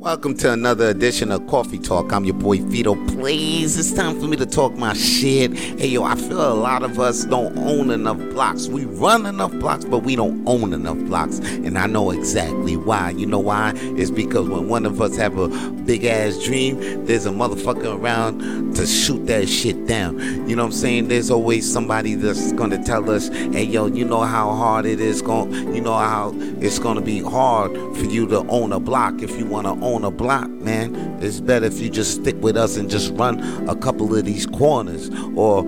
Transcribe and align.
Welcome 0.00 0.34
to 0.38 0.50
another 0.50 0.88
edition 0.88 1.30
of 1.30 1.46
Coffee 1.46 1.78
Talk. 1.78 2.10
I'm 2.10 2.24
your 2.24 2.32
boy 2.32 2.62
Vito. 2.62 2.94
Please, 3.08 3.78
it's 3.78 3.92
time 3.92 4.18
for 4.18 4.26
me 4.28 4.36
to 4.38 4.46
talk 4.46 4.72
my 4.78 4.94
shit. 4.94 5.52
Hey 5.52 5.88
yo, 5.88 6.04
I 6.04 6.14
feel 6.14 6.40
a 6.40 6.54
lot 6.54 6.82
of 6.82 6.98
us 6.98 7.26
don't 7.26 7.58
own 7.58 7.90
enough 7.90 8.16
blocks. 8.16 8.66
We 8.66 8.86
run 8.86 9.26
enough 9.26 9.52
blocks, 9.52 9.84
but 9.84 9.98
we 9.98 10.16
don't 10.16 10.42
own 10.48 10.72
enough 10.72 10.96
blocks. 11.00 11.40
And 11.40 11.76
I 11.76 11.86
know 11.86 12.12
exactly 12.12 12.78
why. 12.78 13.10
You 13.10 13.26
know 13.26 13.40
why? 13.40 13.74
It's 13.76 14.10
because 14.10 14.48
when 14.48 14.68
one 14.68 14.86
of 14.86 15.02
us 15.02 15.16
have 15.16 15.36
a 15.36 15.48
big 15.70 16.06
ass 16.06 16.42
dream, 16.42 17.04
there's 17.04 17.26
a 17.26 17.30
motherfucker 17.30 18.00
around 18.00 18.76
to 18.76 18.86
shoot 18.86 19.26
that 19.26 19.50
shit 19.50 19.86
down. 19.86 20.18
You 20.48 20.56
know 20.56 20.62
what 20.62 20.72
I'm 20.72 20.78
saying? 20.78 21.08
There's 21.08 21.30
always 21.30 21.70
somebody 21.70 22.14
that's 22.14 22.52
gonna 22.52 22.82
tell 22.82 23.10
us, 23.10 23.28
hey 23.28 23.64
yo, 23.64 23.84
you 23.84 24.06
know 24.06 24.22
how 24.22 24.54
hard 24.54 24.86
it 24.86 24.98
is 24.98 25.20
going 25.20 25.74
you 25.74 25.80
know 25.80 25.94
how 25.94 26.32
it's 26.60 26.78
gonna 26.78 27.00
be 27.00 27.20
hard 27.20 27.72
for 27.96 28.04
you 28.04 28.26
to 28.28 28.38
own 28.48 28.72
a 28.72 28.80
block 28.80 29.22
if 29.22 29.30
you 29.38 29.46
wanna 29.46 29.72
own 29.84 29.99
on 30.00 30.04
a 30.04 30.10
block, 30.10 30.48
man. 30.48 31.18
It's 31.20 31.40
better 31.40 31.66
if 31.66 31.78
you 31.78 31.90
just 31.90 32.22
stick 32.22 32.36
with 32.40 32.56
us 32.56 32.76
and 32.76 32.88
just 32.88 33.12
run 33.14 33.68
a 33.68 33.76
couple 33.76 34.14
of 34.14 34.24
these 34.24 34.46
corners. 34.46 35.10
Or 35.36 35.60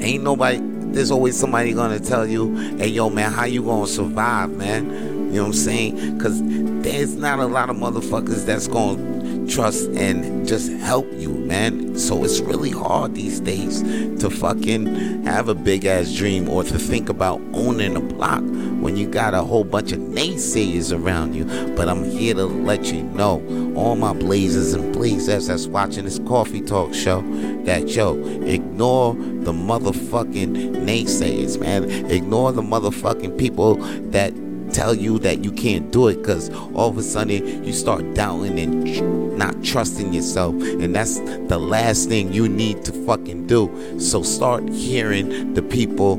ain't 0.00 0.24
nobody 0.24 0.60
there's 0.92 1.12
always 1.12 1.38
somebody 1.38 1.72
gonna 1.72 2.00
tell 2.00 2.26
you, 2.26 2.56
hey 2.78 2.88
yo 2.88 3.10
man, 3.10 3.30
how 3.30 3.44
you 3.44 3.62
gonna 3.62 3.86
survive, 3.86 4.50
man? 4.50 5.19
You 5.30 5.36
know 5.36 5.42
what 5.42 5.48
I'm 5.48 5.52
saying? 5.54 6.18
Cause 6.18 6.40
there's 6.82 7.14
not 7.14 7.38
a 7.38 7.46
lot 7.46 7.70
of 7.70 7.76
motherfuckers 7.76 8.44
that's 8.44 8.66
gonna 8.66 9.46
trust 9.46 9.88
and 9.90 10.46
just 10.46 10.72
help 10.72 11.06
you, 11.12 11.28
man. 11.28 11.96
So 11.96 12.24
it's 12.24 12.40
really 12.40 12.70
hard 12.70 13.14
these 13.14 13.40
days 13.40 13.82
to 14.20 14.28
fucking 14.28 15.24
have 15.24 15.48
a 15.48 15.54
big 15.54 15.84
ass 15.84 16.12
dream 16.12 16.48
or 16.48 16.64
to 16.64 16.78
think 16.78 17.08
about 17.08 17.40
owning 17.52 17.96
a 17.96 18.00
block 18.00 18.42
when 18.80 18.96
you 18.96 19.08
got 19.08 19.34
a 19.34 19.42
whole 19.42 19.64
bunch 19.64 19.92
of 19.92 19.98
naysayers 19.98 20.96
around 20.96 21.34
you. 21.34 21.44
But 21.76 21.88
I'm 21.88 22.04
here 22.04 22.34
to 22.34 22.46
let 22.46 22.92
you 22.92 23.02
know, 23.02 23.42
all 23.76 23.96
my 23.96 24.12
blazers 24.12 24.72
and 24.72 24.92
blazers 24.92 25.46
that's 25.46 25.66
watching 25.66 26.06
this 26.06 26.18
coffee 26.20 26.60
talk 26.60 26.94
show, 26.94 27.20
that 27.64 27.88
yo, 27.88 28.18
ignore 28.44 29.14
the 29.14 29.52
motherfucking 29.52 30.76
naysayers, 30.84 31.60
man. 31.60 31.84
Ignore 32.10 32.52
the 32.52 32.62
motherfucking 32.62 33.38
people 33.38 33.76
that 34.10 34.32
tell 34.72 34.94
you 34.94 35.18
that 35.20 35.44
you 35.44 35.52
can't 35.52 35.90
do 35.90 36.08
it 36.08 36.16
because 36.16 36.50
all 36.74 36.88
of 36.88 36.98
a 36.98 37.02
sudden 37.02 37.64
you 37.64 37.72
start 37.72 38.14
doubting 38.14 38.58
and 38.58 39.36
not 39.36 39.62
trusting 39.62 40.12
yourself 40.12 40.54
and 40.54 40.94
that's 40.94 41.18
the 41.20 41.58
last 41.58 42.08
thing 42.08 42.32
you 42.32 42.48
need 42.48 42.84
to 42.84 42.92
fucking 43.04 43.46
do. 43.46 43.98
So 44.00 44.22
start 44.22 44.68
hearing 44.68 45.54
the 45.54 45.62
people 45.62 46.16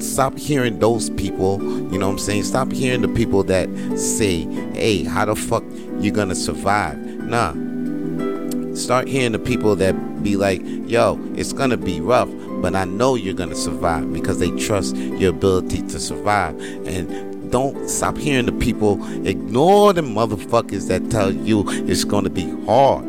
stop 0.00 0.36
hearing 0.38 0.78
those 0.78 1.10
people 1.10 1.62
you 1.92 1.98
know 1.98 2.06
what 2.06 2.12
i'm 2.12 2.18
saying? 2.18 2.42
Stop 2.44 2.72
hearing 2.72 3.02
the 3.02 3.08
people 3.08 3.42
that 3.44 3.68
say 3.98 4.42
hey 4.72 5.04
how 5.04 5.24
the 5.24 5.36
fuck 5.36 5.64
you 6.00 6.10
gonna 6.10 6.34
survive? 6.34 6.98
Nah. 6.98 7.52
Start 8.74 9.08
hearing 9.08 9.32
the 9.32 9.38
people 9.38 9.76
that 9.76 10.22
be 10.22 10.36
like 10.36 10.62
yo 10.64 11.18
it's 11.34 11.52
gonna 11.52 11.76
be 11.76 12.00
rough 12.00 12.30
but 12.60 12.74
I 12.74 12.84
know 12.84 13.14
you're 13.14 13.34
gonna 13.34 13.54
survive 13.54 14.12
because 14.12 14.38
they 14.38 14.50
trust 14.52 14.96
your 14.96 15.30
ability 15.30 15.82
to 15.82 15.98
survive. 15.98 16.58
And 16.86 17.50
don't 17.50 17.88
stop 17.88 18.16
hearing 18.16 18.46
the 18.46 18.52
people. 18.52 19.02
Ignore 19.26 19.92
the 19.92 20.02
motherfuckers 20.02 20.88
that 20.88 21.10
tell 21.10 21.32
you 21.32 21.64
it's 21.66 22.04
gonna 22.04 22.30
be 22.30 22.48
hard. 22.66 23.04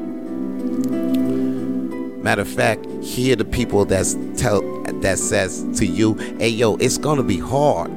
Matter 2.24 2.42
of 2.42 2.48
fact, 2.48 2.86
hear 3.02 3.36
the 3.36 3.46
people 3.46 3.86
that's 3.86 4.16
tell 4.38 4.62
that 5.02 5.18
says 5.18 5.66
to 5.80 5.86
you, 5.86 6.14
"Hey, 6.40 6.50
yo, 6.50 6.76
it's 6.76 6.98
gonna 6.98 7.24
be 7.24 7.38
hard." 7.38 7.92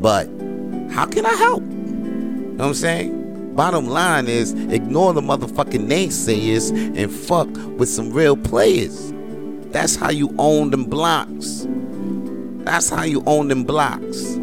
But 0.00 0.28
how 0.90 1.06
can 1.06 1.26
I 1.26 1.34
help? 1.34 1.62
You 1.62 1.74
know 1.76 2.54
what 2.56 2.66
I'm 2.66 2.74
saying? 2.74 3.54
Bottom 3.54 3.88
line 3.88 4.28
is 4.28 4.52
ignore 4.70 5.12
the 5.12 5.20
motherfucking 5.20 5.88
naysayers 5.88 6.70
and 6.70 7.10
fuck 7.10 7.48
with 7.76 7.88
some 7.88 8.12
real 8.12 8.36
players. 8.36 9.12
That's 9.70 9.96
how 9.96 10.10
you 10.10 10.34
own 10.38 10.70
them 10.70 10.84
blocks. 10.84 11.66
That's 12.64 12.90
how 12.90 13.04
you 13.04 13.22
own 13.26 13.48
them 13.48 13.64
blocks. 13.64 14.38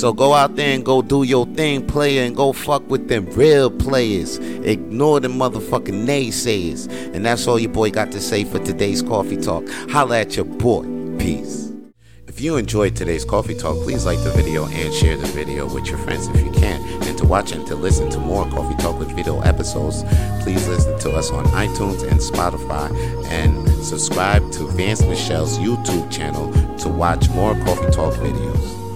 So 0.00 0.14
go 0.14 0.32
out 0.32 0.56
there 0.56 0.74
and 0.74 0.82
go 0.82 1.02
do 1.02 1.24
your 1.24 1.44
thing, 1.46 1.86
player, 1.86 2.22
and 2.22 2.34
go 2.34 2.54
fuck 2.54 2.88
with 2.88 3.08
them 3.08 3.26
real 3.32 3.70
players. 3.70 4.38
Ignore 4.38 5.20
them 5.20 5.34
motherfucking 5.34 6.06
naysayers. 6.06 6.90
And 7.14 7.26
that's 7.26 7.46
all 7.46 7.58
your 7.58 7.70
boy 7.70 7.90
got 7.90 8.10
to 8.12 8.20
say 8.20 8.44
for 8.44 8.60
today's 8.60 9.02
coffee 9.02 9.36
talk. 9.36 9.68
Holla 9.90 10.20
at 10.20 10.36
your 10.36 10.46
boy. 10.46 10.84
Peace. 11.18 11.69
If 12.30 12.40
you 12.40 12.58
enjoyed 12.58 12.94
today's 12.94 13.24
coffee 13.24 13.56
talk, 13.56 13.82
please 13.82 14.06
like 14.06 14.22
the 14.22 14.30
video 14.30 14.64
and 14.64 14.94
share 14.94 15.16
the 15.16 15.26
video 15.26 15.66
with 15.66 15.88
your 15.88 15.98
friends 15.98 16.28
if 16.28 16.40
you 16.40 16.52
can. 16.52 16.80
And 17.02 17.18
to 17.18 17.26
watch 17.26 17.50
and 17.50 17.66
to 17.66 17.74
listen 17.74 18.08
to 18.10 18.20
more 18.20 18.48
Coffee 18.50 18.80
Talk 18.80 19.00
with 19.00 19.10
Vito 19.10 19.40
episodes, 19.40 20.04
please 20.40 20.68
listen 20.68 20.96
to 21.00 21.10
us 21.10 21.32
on 21.32 21.44
iTunes 21.46 22.08
and 22.08 22.20
Spotify 22.20 22.94
and 23.26 23.68
subscribe 23.84 24.48
to 24.52 24.68
Vance 24.68 25.02
Michel's 25.02 25.58
YouTube 25.58 26.08
channel 26.12 26.52
to 26.78 26.88
watch 26.88 27.28
more 27.30 27.54
Coffee 27.64 27.90
Talk 27.90 28.14
videos. 28.14 28.89